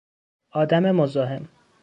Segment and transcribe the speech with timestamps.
[0.51, 1.47] آدم مزاحم